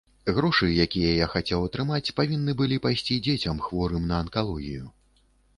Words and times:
Грошы, 0.35 0.69
якія 0.85 1.11
я 1.17 1.27
хацеў 1.33 1.67
атрымаць, 1.67 2.13
павінны 2.21 2.57
былі 2.63 2.81
пайсці 2.87 3.21
дзецям, 3.29 3.63
хворым 3.67 4.11
на 4.15 4.23
анкалогію. 4.27 4.85